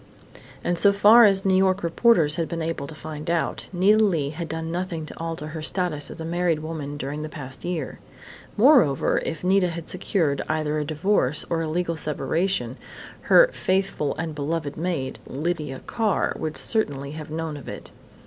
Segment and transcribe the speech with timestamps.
[0.63, 4.31] And so far as New York reporters had been able to find out, Nita Leigh
[4.31, 7.99] had done nothing to alter her status as a married woman during the past year.
[8.57, 12.77] Moreover, if Nita had secured either a divorce or a legal separation,
[13.29, 17.91] her "faithful and beloved maid," Lydia Carr, would certainly have known of it.